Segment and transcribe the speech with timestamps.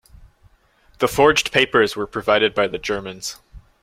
[0.97, 3.39] The 'forged' papers were provided by the Germans.